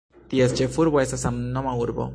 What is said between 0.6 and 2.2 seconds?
ĉefurbo estas samnoma urbo.